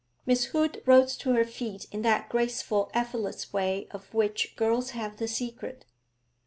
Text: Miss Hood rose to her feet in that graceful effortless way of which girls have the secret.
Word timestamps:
Miss 0.25 0.45
Hood 0.45 0.81
rose 0.87 1.15
to 1.17 1.33
her 1.33 1.45
feet 1.45 1.85
in 1.91 2.01
that 2.01 2.27
graceful 2.27 2.89
effortless 2.91 3.53
way 3.53 3.87
of 3.91 4.11
which 4.15 4.55
girls 4.55 4.89
have 4.97 5.17
the 5.17 5.27
secret. 5.27 5.85